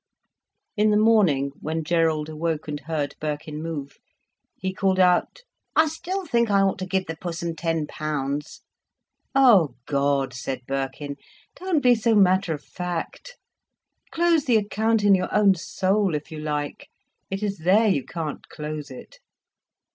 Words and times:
In 0.75 0.89
the 0.89 0.97
morning 0.97 1.51
when 1.59 1.83
Gerald 1.83 2.27
awoke 2.27 2.67
and 2.67 2.79
heard 2.79 3.13
Birkin 3.21 3.61
move, 3.61 3.97
he 4.57 4.73
called 4.73 4.97
out: 4.99 5.41
"I 5.75 5.85
still 5.87 6.25
think 6.25 6.49
I 6.49 6.61
ought 6.61 6.79
to 6.79 6.87
give 6.87 7.05
the 7.05 7.15
Pussum 7.15 7.55
ten 7.55 7.85
pounds." 7.85 8.61
"Oh 9.35 9.75
God!" 9.85 10.33
said 10.33 10.65
Birkin, 10.65 11.17
"don't 11.55 11.83
be 11.83 11.93
so 11.93 12.15
matter 12.15 12.51
of 12.55 12.63
fact. 12.63 13.37
Close 14.09 14.45
the 14.45 14.57
account 14.57 15.03
in 15.03 15.13
your 15.13 15.31
own 15.31 15.53
soul, 15.53 16.15
if 16.15 16.31
you 16.31 16.39
like. 16.39 16.87
It 17.29 17.43
is 17.43 17.59
there 17.59 17.87
you 17.87 18.03
can't 18.03 18.49
close 18.49 18.89
it." 18.89 19.19